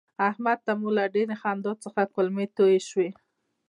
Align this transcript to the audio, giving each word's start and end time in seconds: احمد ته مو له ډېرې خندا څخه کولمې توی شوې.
احمد 0.29 0.57
ته 0.65 0.71
مو 0.79 0.89
له 0.97 1.03
ډېرې 1.15 1.35
خندا 1.41 1.73
څخه 1.83 2.01
کولمې 2.13 2.45
توی 2.57 2.75
شوې. 2.89 3.09